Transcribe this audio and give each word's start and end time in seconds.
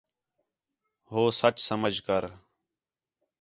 ہو 1.09 1.21
سچ 1.39 1.55
سمجھ 1.69 1.99
کر 2.07 2.23